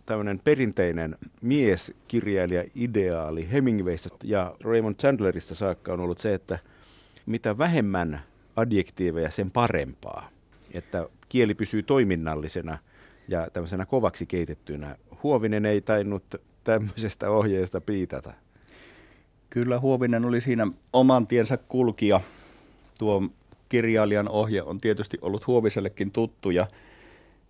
tämmöinen 0.06 0.40
perinteinen 0.44 1.16
mieskirjailija 1.42 2.64
ideaali 2.76 3.52
Hemingwaysta 3.52 4.10
ja 4.24 4.56
Raymond 4.64 4.96
Chandlerista 4.96 5.56
saakka 5.56 5.94
on 5.94 6.00
ollut 6.00 6.18
se, 6.18 6.34
että 6.34 6.60
mitä 7.26 7.58
vähemmän 7.58 8.22
adjektiiveja, 8.56 9.32
sen 9.32 9.52
parempaa. 9.52 10.30
Että 10.74 11.10
kieli 11.30 11.54
pysyy 11.54 11.84
toiminnallisena 11.84 12.78
ja 13.28 13.48
tämmöisenä 13.54 13.86
kovaksi 13.86 14.26
keitettynä. 14.26 14.96
Huovinen 15.24 15.66
ei 15.66 15.82
tainnut 15.82 16.24
tämmöisestä 16.64 17.30
ohjeesta 17.30 17.82
piitata. 17.82 18.34
Kyllä 19.50 19.80
Huovinen 19.80 20.26
oli 20.26 20.42
siinä 20.42 20.68
oman 20.94 21.28
tiensä 21.28 21.58
kulkija. 21.58 22.22
Tuo 23.00 23.24
kirjailijan 23.70 24.30
ohje 24.30 24.64
on 24.64 24.82
tietysti 24.82 25.18
ollut 25.22 25.48
Huovisellekin 25.48 26.12
tuttu 26.12 26.50
ja, 26.50 26.68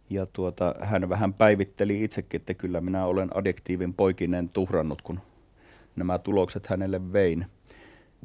ja 0.10 0.25
tuota, 0.25 0.75
hän 0.81 1.10
vähän 1.10 1.34
päivitteli 1.34 2.03
itsekin, 2.03 2.41
että 2.41 2.53
kyllä 2.53 2.81
minä 2.81 3.05
olen 3.05 3.38
adjektiivin 3.38 3.93
poikinen 3.93 4.50
tuhrannut, 4.50 5.01
kun 5.01 5.19
nämä 5.96 6.19
tulokset 6.19 6.67
hänelle 6.67 7.13
vein. 7.13 7.46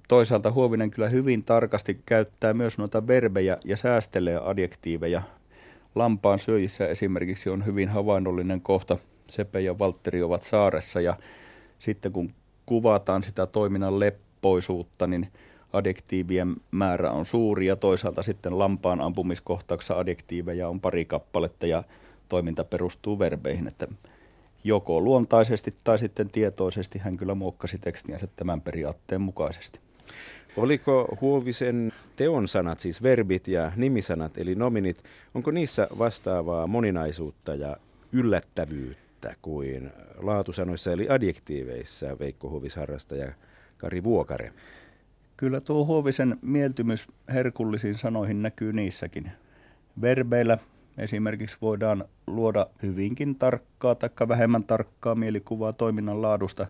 Toisaalta 0.09 0.52
Huovinen 0.52 0.90
kyllä 0.90 1.09
hyvin 1.09 1.44
tarkasti 1.44 2.00
käyttää 2.06 2.54
myös 2.54 2.78
noita 2.78 3.06
verbejä 3.06 3.59
ja 3.64 3.76
säästelee 3.76 4.40
adjektiiveja. 4.44 5.23
Lampaan 5.94 6.38
syöjissä 6.38 6.87
esimerkiksi 6.87 7.50
on 7.50 7.66
hyvin 7.66 7.88
havainnollinen 7.88 8.61
kohta. 8.61 8.96
Sepe 9.28 9.61
ja 9.61 9.78
Valtteri 9.78 10.22
ovat 10.22 10.42
saaressa 10.42 11.00
ja 11.00 11.16
sitten 11.78 12.12
kun 12.12 12.34
kuvataan 12.66 13.22
sitä 13.22 13.46
toiminnan 13.46 14.00
leppoisuutta, 14.00 15.06
niin 15.06 15.28
adjektiivien 15.72 16.56
määrä 16.70 17.11
on 17.11 17.26
suuri 17.26 17.66
ja 17.66 17.76
toisaalta 17.76 18.22
sitten 18.22 18.58
lampaan 18.58 19.00
ampumiskohtauksessa 19.00 19.99
adjektiiveja 19.99 20.68
on 20.68 20.80
pari 20.80 21.04
kappaletta 21.04 21.66
ja 21.66 21.84
toiminta 22.28 22.64
perustuu 22.64 23.18
verbeihin, 23.18 23.66
että 23.66 23.88
joko 24.64 25.00
luontaisesti 25.00 25.75
tai 25.84 25.99
sitten 25.99 26.30
tietoisesti 26.30 26.99
hän 26.99 27.16
kyllä 27.16 27.34
muokkasi 27.34 27.78
tekstiänsä 27.78 28.28
tämän 28.37 28.61
periaatteen 28.61 29.20
mukaisesti. 29.20 29.80
Oliko 30.56 31.18
Huovisen 31.21 31.92
teon 32.16 32.49
sanat, 32.49 32.80
siis 32.80 33.02
verbit 33.02 33.49
ja 33.49 33.73
nimisanat, 33.76 34.38
eli 34.38 34.54
nominit, 34.54 35.04
onko 35.35 35.50
niissä 35.50 35.88
vastaavaa 35.99 36.66
moninaisuutta 36.66 37.54
ja 37.54 37.76
yllättävyyttä 38.12 39.35
kuin 39.42 39.90
laatusanoissa 40.18 40.92
eli 40.92 41.06
adjektiiveissa 41.09 42.18
Veikko 42.18 42.50
Huovisharrasta 42.50 43.16
ja 43.16 43.32
Kari 43.78 44.04
Vuokare? 44.04 44.52
Kyllä 45.37 45.61
tuo 45.61 45.85
Huovisen 45.85 46.38
mieltymys 46.42 47.09
herkullisiin 47.32 47.94
sanoihin 47.94 48.42
näkyy 48.42 48.73
niissäkin. 48.73 49.30
Verbeillä 50.00 50.59
esimerkiksi 50.99 51.56
voidaan 51.62 52.04
luoda 52.26 52.66
hyvinkin 52.82 53.35
tarkkaa 53.35 53.94
tai 53.94 54.28
vähemmän 54.28 54.64
tarkkaa 54.64 55.14
mielikuvaa 55.14 55.73
toiminnan 55.73 56.23
laadusta, 56.23 56.66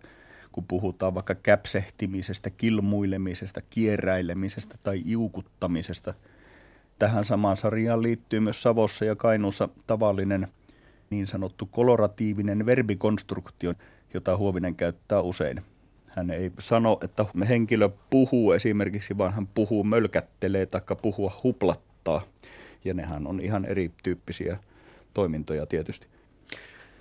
kun 0.53 0.65
puhutaan 0.69 1.15
vaikka 1.15 1.35
käpsehtimisestä, 1.35 2.51
kilmuilemisesta, 2.51 3.61
kierräilemisestä 3.71 4.79
tai 4.83 5.03
iukuttamisesta. 5.07 6.15
Tähän 6.99 7.25
samaan 7.25 7.57
sarjaan 7.57 8.03
liittyy 8.03 8.41
myös 8.41 8.63
Savossa 8.63 9.05
ja 9.05 9.17
Kainuussa 9.17 9.69
tavallinen 9.87 10.49
niin 11.11 11.27
sanottu 11.27 11.67
koloratiivinen 11.67 12.67
verbikonstruktio, 12.67 13.75
jota 14.15 14.37
Huovinen 14.37 14.75
käyttää 14.75 15.21
usein. 15.21 15.63
Hän 16.11 16.31
ei 16.31 16.53
sano, 16.59 16.99
että 17.03 17.27
henkilö 17.49 17.91
puhuu 18.11 18.53
esimerkiksi, 18.53 19.19
vaan 19.19 19.33
hän 19.33 19.47
puhuu 19.47 19.85
mölkättelee 19.85 20.67
tai 20.67 20.81
puhua 21.03 21.41
huplattaa. 21.45 22.23
Ja 22.85 22.95
nehän 22.95 23.27
on 23.27 23.41
ihan 23.41 23.65
erityyppisiä 23.65 24.59
toimintoja 25.15 25.67
tietysti. 25.67 26.07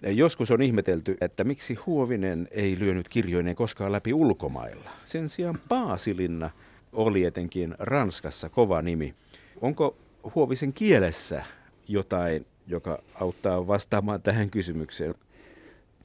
Joskus 0.02 0.52
on 0.52 0.62
ihmetelty, 0.62 1.18
että 1.22 1.44
miksi 1.44 1.74
Huovinen 1.74 2.48
ei 2.52 2.80
lyönyt 2.80 3.10
kirjoineen 3.10 3.56
koskaan 3.56 3.92
läpi 3.92 4.14
ulkomailla. 4.14 4.90
Sen 5.06 5.30
sijaan 5.30 5.58
Paasilinna 5.70 6.50
oli 6.94 7.24
etenkin 7.24 7.76
Ranskassa 7.80 8.50
kova 8.50 8.82
nimi. 8.82 9.16
Onko 9.62 9.98
Huovisen 10.36 10.74
kielessä 10.74 11.44
jotain, 11.88 12.46
joka 12.68 13.02
auttaa 13.20 13.68
vastaamaan 13.68 14.22
tähän 14.22 14.50
kysymykseen? 14.50 15.16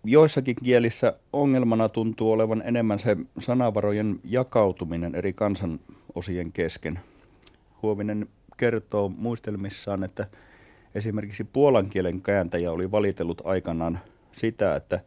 joissakin 0.06 0.56
kielissä 0.64 1.12
ongelmana 1.32 1.88
tuntuu 1.88 2.32
olevan 2.32 2.62
enemmän 2.66 2.98
se 2.98 3.16
sanavarojen 3.38 4.20
jakautuminen 4.24 5.14
eri 5.14 5.32
kansanosien 5.32 6.52
kesken. 6.52 6.98
Huovinen 7.82 8.28
kertoo 8.56 9.08
muistelmissaan, 9.08 10.04
että 10.04 10.26
esimerkiksi 10.96 11.44
puolan 11.44 11.88
kielen 11.90 12.22
kääntäjä 12.22 12.72
oli 12.72 12.90
valitellut 12.90 13.42
aikanaan 13.44 13.98
sitä, 14.32 14.76
että 14.76 15.00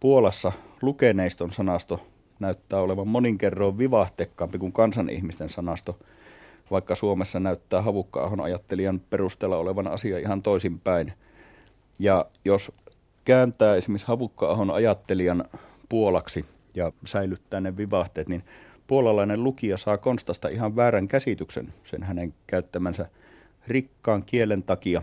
Puolassa 0.00 0.52
lukeneiston 0.82 1.52
sanasto 1.52 2.06
näyttää 2.40 2.80
olevan 2.80 3.08
monin 3.08 3.38
kerroin 3.38 3.78
vivahteekkaampi 3.78 4.58
kuin 4.58 4.72
kansanihmisten 4.72 5.48
sanasto, 5.48 5.98
vaikka 6.70 6.94
Suomessa 6.94 7.40
näyttää 7.40 7.82
havukka 7.82 8.30
ajattelijan 8.42 9.00
perusteella 9.00 9.56
olevan 9.56 9.86
asia 9.86 10.18
ihan 10.18 10.42
toisinpäin. 10.42 11.12
Ja 11.98 12.26
jos 12.44 12.72
kääntää 13.24 13.76
esimerkiksi 13.76 14.06
Havukka-ahon 14.06 14.70
ajattelijan 14.70 15.44
puolaksi 15.88 16.44
ja 16.74 16.92
säilyttää 17.04 17.60
ne 17.60 17.76
vivahteet, 17.76 18.28
niin 18.28 18.42
puolalainen 18.86 19.44
lukija 19.44 19.76
saa 19.76 19.98
Konstasta 19.98 20.48
ihan 20.48 20.76
väärän 20.76 21.08
käsityksen 21.08 21.72
sen 21.84 22.02
hänen 22.02 22.34
käyttämänsä 22.46 23.08
rikkaan 23.66 24.22
kielen 24.26 24.62
takia. 24.62 25.02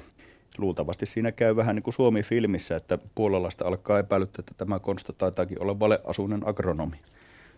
Luultavasti 0.57 1.05
siinä 1.05 1.31
käy 1.31 1.55
vähän 1.55 1.75
niin 1.75 1.83
kuin 1.83 1.93
Suomi-filmissä, 1.93 2.75
että 2.75 2.97
puolalaista 3.15 3.65
alkaa 3.65 3.99
epäilyttää, 3.99 4.39
että 4.39 4.53
tämä 4.57 4.79
Konsta 4.79 5.13
taitaakin 5.13 5.61
olla 5.61 5.79
valeasuinen 5.79 6.47
agronomi. 6.47 6.97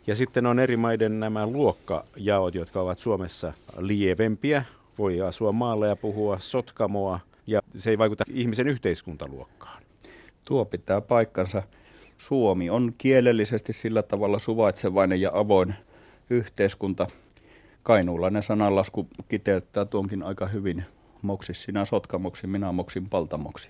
Ja 0.07 0.15
sitten 0.15 0.45
on 0.45 0.59
eri 0.59 0.77
maiden 0.77 1.19
nämä 1.19 1.47
luokkajaot, 1.47 2.55
jotka 2.55 2.81
ovat 2.81 2.99
Suomessa 2.99 3.53
lievempiä. 3.77 4.63
Voi 4.97 5.21
asua 5.21 5.51
maalla 5.51 5.87
ja 5.87 5.95
puhua 5.95 6.39
sotkamoa, 6.39 7.19
ja 7.47 7.61
se 7.75 7.89
ei 7.89 7.97
vaikuta 7.97 8.23
ihmisen 8.33 8.67
yhteiskuntaluokkaan. 8.67 9.83
Tuo 10.45 10.65
pitää 10.65 11.01
paikkansa. 11.01 11.63
Suomi 12.17 12.69
on 12.69 12.93
kielellisesti 12.97 13.73
sillä 13.73 14.03
tavalla 14.03 14.39
suvaitsevainen 14.39 15.21
ja 15.21 15.31
avoin 15.33 15.75
yhteiskunta. 16.29 17.07
Kainuulainen 17.83 18.43
sananlasku 18.43 19.07
kiteyttää 19.29 19.85
tuonkin 19.85 20.23
aika 20.23 20.47
hyvin. 20.47 20.85
Moksi 21.21 21.53
sinä 21.53 21.85
sotkamoksi, 21.85 22.47
minä 22.47 22.71
moksin 22.71 23.09
paltamoksi. 23.09 23.69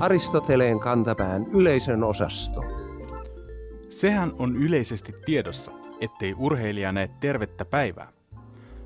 Aristoteleen 0.00 0.80
kantapään 0.80 1.46
yleisön 1.52 2.04
osasto. 2.04 2.60
Sehän 3.88 4.32
on 4.38 4.56
yleisesti 4.56 5.12
tiedossa, 5.24 5.72
ettei 6.00 6.34
urheilija 6.38 6.92
näe 6.92 7.10
tervettä 7.20 7.64
päivää. 7.64 8.12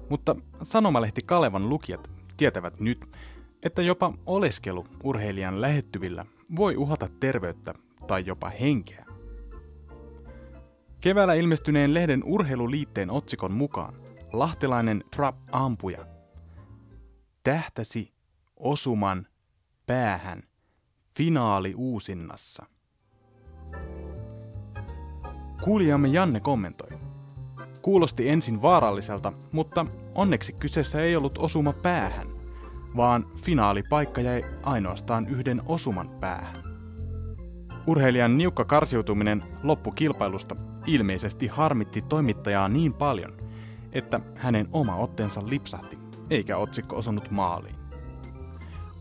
Mutta 0.09 0.37
sanomalehti 0.62 1.20
Kalevan 1.26 1.68
lukijat 1.68 2.11
tietävät 2.37 2.80
nyt, 2.80 3.04
että 3.62 3.83
jopa 3.83 4.12
oleskelu 4.26 4.87
urheilijan 5.04 5.61
lähettyvillä 5.61 6.26
voi 6.56 6.76
uhata 6.76 7.09
terveyttä 7.20 7.74
tai 8.06 8.26
jopa 8.26 8.48
henkeä. 8.48 9.04
Keväällä 11.00 11.35
ilmestyneen 11.35 11.94
lehden 11.94 12.22
urheiluliitteen 12.24 13.11
otsikon 13.11 13.52
mukaan 13.52 13.94
lahtelainen 14.33 15.04
trap-ampuja 15.16 16.09
tähtäsi 17.42 18.12
osuman 18.57 19.26
päähän 19.87 20.42
finaali 21.16 21.74
uusinnassa. 21.76 22.66
Kuulijamme 25.64 26.09
Janne 26.09 26.40
kommentoi. 26.40 26.98
Kuulosti 27.83 28.29
ensin 28.29 28.62
vaaralliselta, 28.62 29.33
mutta 29.53 29.87
onneksi 30.14 30.53
kyseessä 30.53 31.03
ei 31.03 31.16
ollut 31.16 31.38
osuma 31.38 31.72
päähän– 31.72 32.26
vaan 32.96 33.26
finaalipaikka 33.37 34.20
jäi 34.20 34.44
ainoastaan 34.62 35.29
yhden 35.29 35.62
osuman 35.66 36.09
päähän. 36.09 36.57
Urheilijan 37.87 38.38
niukka 38.38 38.64
karsiutuminen 38.64 39.42
loppukilpailusta 39.62 40.57
ilmeisesti 40.87 41.46
harmitti 41.46 42.03
toimittajaa 42.03 42.68
niin 42.68 42.94
paljon, 42.94 43.37
että 43.92 44.20
hänen 44.37 44.68
oma 44.72 44.96
otteensa 44.96 45.42
lipsahti, 45.46 45.98
eikä 46.30 46.56
otsikko 46.56 46.96
osunut 46.96 47.30
maaliin. 47.30 47.76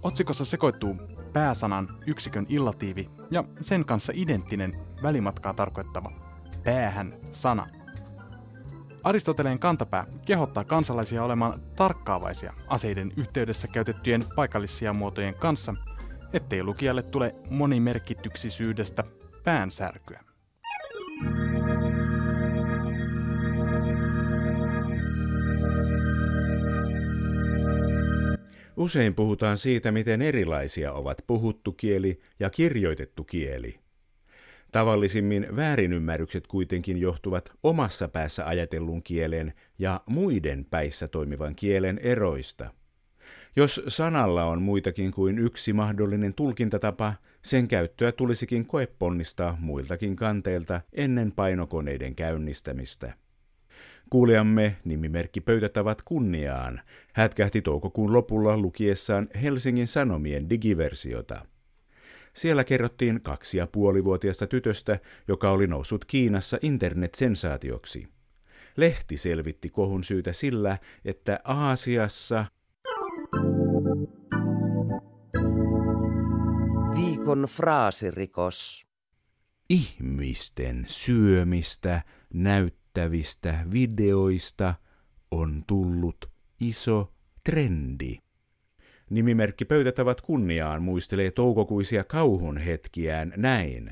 Otsikossa 0.03 0.45
sekoittuu 0.45 0.95
pääsanan 1.33 1.97
yksikön 2.07 2.45
illatiivi 2.49 3.09
ja 3.31 3.43
sen 3.61 3.85
kanssa 3.85 4.13
identtinen 4.15 4.79
välimatkaa 5.03 5.53
tarkoittava 5.53 6.11
päähän 6.63 7.17
sana– 7.31 7.67
Aristoteleen 9.03 9.59
kantapää 9.59 10.05
kehottaa 10.25 10.63
kansalaisia 10.63 11.23
olemaan 11.23 11.61
tarkkaavaisia 11.75 12.53
aseiden 12.67 13.11
yhteydessä 13.17 13.67
käytettyjen 13.67 14.25
paikallisia 14.35 14.93
muotojen 14.93 15.35
kanssa, 15.35 15.75
ettei 16.33 16.63
lukijalle 16.63 17.01
tule 17.01 17.35
monimerkityksisyydestä 17.49 19.03
päänsärkyä. 19.43 20.28
Usein 28.79 29.15
puhutaan 29.15 29.57
siitä, 29.57 29.91
miten 29.91 30.21
erilaisia 30.21 30.93
ovat 30.93 31.17
puhuttu 31.27 31.71
kieli 31.71 32.19
ja 32.39 32.49
kirjoitettu 32.49 33.23
kieli. 33.23 33.79
Tavallisimmin 34.71 35.47
väärinymmärrykset 35.55 36.47
kuitenkin 36.47 36.97
johtuvat 36.97 37.51
omassa 37.63 38.07
päässä 38.07 38.45
ajatellun 38.45 39.03
kielen 39.03 39.53
ja 39.79 40.01
muiden 40.05 40.65
päissä 40.65 41.07
toimivan 41.07 41.55
kielen 41.55 41.99
eroista. 42.03 42.73
Jos 43.55 43.81
sanalla 43.87 44.45
on 44.45 44.61
muitakin 44.61 45.11
kuin 45.11 45.39
yksi 45.39 45.73
mahdollinen 45.73 46.33
tulkintatapa, 46.33 47.13
sen 47.41 47.67
käyttöä 47.67 48.11
tulisikin 48.11 48.65
koeponnistaa 48.65 49.57
muiltakin 49.59 50.15
kanteilta 50.15 50.81
ennen 50.93 51.31
painokoneiden 51.31 52.15
käynnistämistä. 52.15 53.13
Kuulijamme 54.09 54.75
nimimerkki 54.85 55.41
Pöytätavat 55.41 56.01
kunniaan 56.01 56.81
hätkähti 57.13 57.61
toukokuun 57.61 58.13
lopulla 58.13 58.57
lukiessaan 58.57 59.27
Helsingin 59.41 59.87
Sanomien 59.87 60.49
digiversiota. 60.49 61.45
Siellä 62.33 62.63
kerrottiin 62.63 63.21
kaksi 63.21 63.57
ja 63.57 63.67
puolivuotiaasta 63.67 64.47
tytöstä, 64.47 64.99
joka 65.27 65.51
oli 65.51 65.67
noussut 65.67 66.05
Kiinassa 66.05 66.57
internetsensaatioksi. 66.61 68.07
Lehti 68.77 69.17
selvitti 69.17 69.69
kohun 69.69 70.03
syytä 70.03 70.33
sillä, 70.33 70.77
että 71.05 71.39
Aasiassa 71.43 72.45
Viikon 76.95 77.43
fraasirikos. 77.49 78.87
ihmisten 79.69 80.85
syömistä 80.87 82.01
näyttävistä 82.99 83.65
videoista 83.71 84.75
on 85.31 85.63
tullut 85.67 86.31
iso 86.59 87.13
trendi. 87.43 88.17
Nimimerkki 89.09 89.65
Pöytätavat 89.65 90.21
kunniaan 90.21 90.81
muistelee 90.81 91.31
toukokuisia 91.31 92.03
kauhun 92.03 92.57
hetkiään 92.57 93.33
näin. 93.37 93.91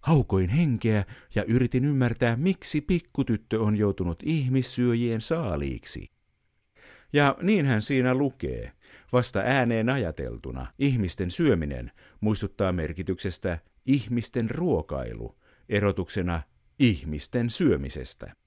Haukoin 0.00 0.50
henkeä 0.50 1.04
ja 1.34 1.44
yritin 1.44 1.84
ymmärtää, 1.84 2.36
miksi 2.36 2.80
pikkutyttö 2.80 3.60
on 3.60 3.76
joutunut 3.76 4.22
ihmissyöjien 4.22 5.20
saaliiksi. 5.20 6.10
Ja 7.12 7.36
niinhän 7.42 7.82
siinä 7.82 8.14
lukee. 8.14 8.72
Vasta 9.12 9.38
ääneen 9.38 9.88
ajateltuna 9.88 10.66
ihmisten 10.78 11.30
syöminen 11.30 11.92
muistuttaa 12.20 12.72
merkityksestä 12.72 13.58
ihmisten 13.86 14.50
ruokailu, 14.50 15.38
erotuksena 15.68 16.42
ihmisten 16.78 17.50
syömisestä. 17.50 18.45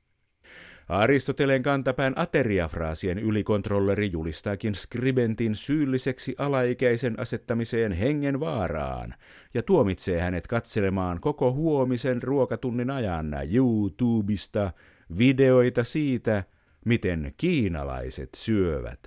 Aristoteleen 0.89 1.63
kantapään 1.63 2.13
ateriafraasien 2.15 3.19
ylikontrolleri 3.19 4.12
julistaakin 4.12 4.75
skribentin 4.75 5.56
syylliseksi 5.56 6.36
alaikäisen 6.38 7.19
asettamiseen 7.19 7.91
hengen 7.91 8.39
vaaraan 8.39 9.15
ja 9.54 9.63
tuomitsee 9.63 10.21
hänet 10.21 10.47
katselemaan 10.47 11.19
koko 11.19 11.54
huomisen 11.54 12.23
ruokatunnin 12.23 12.89
ajan 12.89 13.36
YouTubesta 13.54 14.71
videoita 15.17 15.84
siitä, 15.84 16.43
miten 16.86 17.34
kiinalaiset 17.38 18.30
syövät. 18.36 18.99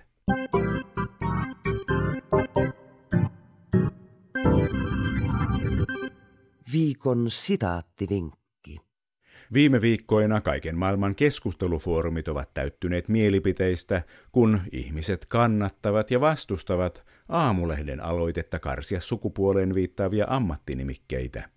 Viikon 6.72 7.26
sitaattivinkki. 7.28 8.41
Viime 9.52 9.80
viikkoina 9.80 10.40
kaiken 10.40 10.78
maailman 10.78 11.14
keskustelufoorumit 11.14 12.28
ovat 12.28 12.54
täyttyneet 12.54 13.08
mielipiteistä, 13.08 14.02
kun 14.32 14.60
ihmiset 14.72 15.26
kannattavat 15.26 16.10
ja 16.10 16.20
vastustavat 16.20 17.04
aamulehden 17.28 18.00
aloitetta 18.00 18.58
karsia 18.58 19.00
sukupuoleen 19.00 19.74
viittaavia 19.74 20.26
ammattinimikkeitä. 20.28 21.48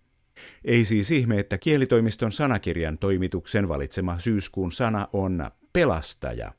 Ei 0.65 0.85
siis 0.85 1.11
ihme, 1.11 1.39
että 1.39 1.57
kielitoimiston 1.57 2.31
sanakirjan 2.31 2.97
toimituksen 2.97 3.67
valitsema 3.67 4.19
syyskuun 4.19 4.71
sana 4.71 5.07
on 5.13 5.51
pelastaja. 5.73 6.51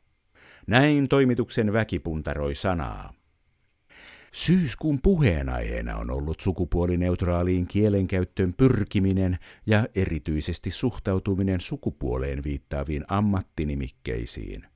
Näin 0.66 1.09
toimituksen 1.09 1.72
väki 1.72 1.99
puntaroi 1.99 2.55
sanaa. 2.55 3.12
Syyskuun 4.37 5.01
puheenaiheena 5.03 5.96
on 5.96 6.11
ollut 6.11 6.40
sukupuolineutraaliin 6.40 7.66
kielenkäyttöön 7.66 8.55
pyrkiminen 8.55 9.38
ja 9.66 9.88
erityisesti 9.94 10.70
suhtautuminen 10.70 11.61
sukupuoleen 11.61 12.44
viittaaviin 12.44 13.05
ammattinimikkeisiin. 13.09 14.66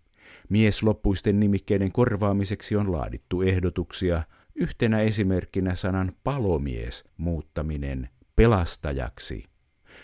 Miesloppuisten 0.48 1.40
nimikkeiden 1.40 1.92
korvaamiseksi 1.92 2.76
on 2.76 2.92
laadittu 2.92 3.42
ehdotuksia, 3.42 4.22
yhtenä 4.54 5.00
esimerkkinä 5.00 5.74
sanan 5.74 6.12
palomies 6.24 7.04
muuttaminen 7.16 8.08
pelastajaksi. 8.36 9.44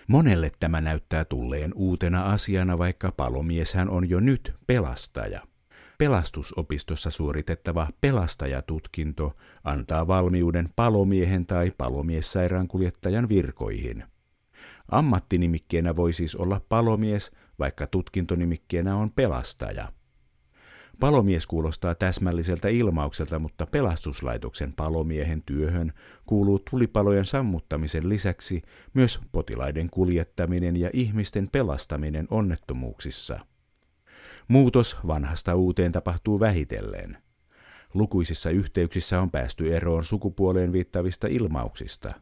Monelle 0.09 0.51
tämä 0.61 0.81
näyttää 0.81 1.25
tulleen 1.25 1.73
uutena 1.75 2.23
asiana, 2.33 2.79
vaikka 2.79 3.13
palomieshän 3.13 3.91
on 3.91 4.09
jo 4.09 4.21
nyt 4.21 4.55
pelastaja. 4.67 5.56
Pelastusopistossa 5.99 7.11
suoritettava 7.11 7.89
pelastajatutkinto 8.01 9.37
antaa 9.65 10.07
valmiuden 10.07 10.69
palomiehen 10.77 11.47
tai 11.47 11.73
palomiessairaankuljettajan 11.79 13.29
virkoihin. 13.29 14.05
Ammattinimikkeenä 14.91 15.97
voi 15.97 16.13
siis 16.13 16.37
olla 16.37 16.61
palomies, 16.69 17.31
vaikka 17.59 17.87
tutkintonimikkeenä 17.87 18.97
on 18.97 19.11
pelastaja. 19.11 19.93
Palomies 21.01 21.47
kuulostaa 21.47 21.95
täsmälliseltä 21.95 22.69
ilmaukselta, 22.69 23.39
mutta 23.39 23.67
pelastuslaitoksen 23.67 24.73
palomiehen 24.73 25.43
työhön 25.43 25.93
kuuluu 26.27 26.59
tulipalojen 26.71 27.27
sammuttamisen 27.27 28.09
lisäksi 28.09 28.63
myös 28.95 29.21
potilaiden 29.33 29.91
kuljettaminen 29.91 30.77
ja 30.77 30.91
ihmisten 30.93 31.49
pelastaminen 31.53 32.27
onnettomuuksissa. 32.31 33.41
Muutos 34.49 34.97
vanhasta 35.07 35.55
uuteen 35.55 35.93
tapahtuu 35.93 36.41
vähitellen. 36.41 37.19
Lukuisissa 37.95 38.51
yhteyksissä 38.51 39.21
on 39.21 39.31
päästy 39.31 39.77
eroon 39.77 40.05
sukupuoleen 40.05 40.73
viittavista 40.73 41.27
ilmauksista. 41.27 42.15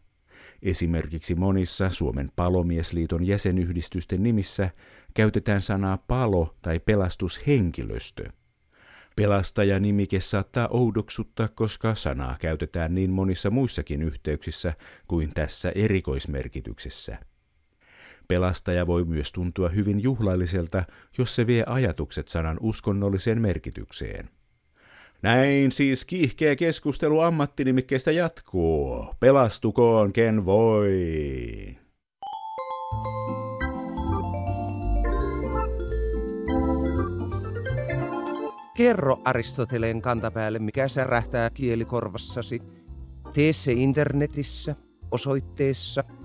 Esimerkiksi 0.62 1.34
monissa 1.34 1.90
Suomen 1.90 2.30
palomiesliiton 2.36 3.26
jäsenyhdistysten 3.26 4.22
nimissä 4.22 4.70
käytetään 5.14 5.62
sanaa 5.62 5.96
palo- 5.96 6.54
tai 6.62 6.80
pelastushenkilöstö. 6.80 8.24
Pelastajanimike 9.16 10.20
saattaa 10.20 10.68
oudoksuttaa, 10.68 11.48
koska 11.48 11.94
sanaa 11.94 12.36
käytetään 12.40 12.94
niin 12.94 13.10
monissa 13.10 13.50
muissakin 13.50 14.02
yhteyksissä 14.02 14.74
kuin 15.08 15.30
tässä 15.34 15.72
erikoismerkityksessä. 15.74 17.18
Pelastaja 18.28 18.86
voi 18.86 19.04
myös 19.04 19.32
tuntua 19.32 19.68
hyvin 19.68 20.02
juhlalliselta, 20.02 20.84
jos 21.18 21.34
se 21.34 21.46
vie 21.46 21.64
ajatukset 21.66 22.28
sanan 22.28 22.56
uskonnolliseen 22.60 23.40
merkitykseen. 23.40 24.28
Näin 25.22 25.72
siis 25.72 26.04
kiihkeä 26.04 26.56
keskustelu 26.56 27.20
ammattinimikkeestä 27.20 28.10
jatkuu. 28.10 29.06
Pelastukoon 29.20 30.12
ken 30.12 30.44
voi. 30.44 31.04
Kerro 38.76 39.20
Aristoteleen 39.24 40.02
kantapäälle, 40.02 40.58
mikä 40.58 40.88
särähtää 40.88 41.50
kielikorvassasi. 41.50 42.62
Tee 43.32 43.52
se 43.52 43.72
internetissä 43.72 44.76
osoitteessa 45.10 46.04